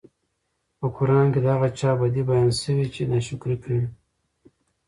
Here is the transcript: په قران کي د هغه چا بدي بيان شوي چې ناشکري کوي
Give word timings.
په 0.79 0.87
قران 0.95 1.27
کي 1.33 1.39
د 1.43 1.47
هغه 1.55 1.69
چا 1.79 1.91
بدي 1.99 2.21
بيان 2.29 2.49
شوي 2.61 2.85
چې 2.93 3.01
ناشکري 3.11 3.57
کوي 3.63 3.83